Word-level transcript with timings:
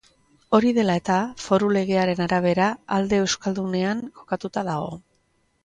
Hori 0.59 0.69
dela 0.77 0.95
eta, 1.01 1.17
foru 1.47 1.69
legearen 1.77 2.25
arabera, 2.25 2.71
alde 2.97 3.21
euskaldunean 3.25 4.05
kokatuta 4.19 4.69
dago. 4.75 4.93